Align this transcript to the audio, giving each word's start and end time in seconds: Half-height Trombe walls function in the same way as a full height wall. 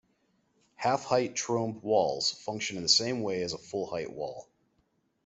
Half-height 0.77 1.35
Trombe 1.35 1.83
walls 1.83 2.31
function 2.31 2.75
in 2.75 2.81
the 2.81 2.89
same 2.89 3.21
way 3.21 3.43
as 3.43 3.53
a 3.53 3.59
full 3.59 3.85
height 3.85 4.11
wall. 4.11 4.49